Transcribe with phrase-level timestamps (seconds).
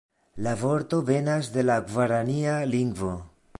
[0.45, 3.15] La vorto venas de la gvarania lingvo.